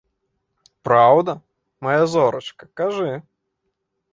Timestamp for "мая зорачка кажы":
1.89-3.11